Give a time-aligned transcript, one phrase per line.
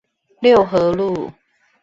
[0.41, 1.31] 六合路